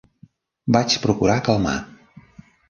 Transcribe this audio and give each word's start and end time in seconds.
Vaig 0.75 0.95
procurar 1.03 1.35
calmar. 1.49 1.75